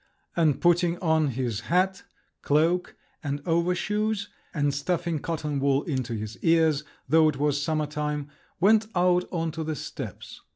[0.35, 2.01] and putting on his hat,
[2.41, 7.85] cloak, and over shoes, and stuffing cotton wool into his ears, though it was summer
[7.85, 8.27] time,
[8.59, 10.41] went out on to the steps.